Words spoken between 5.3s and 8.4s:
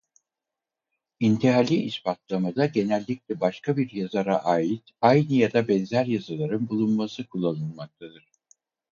ya da benzer yazıların bulunması kullanılmaktadır.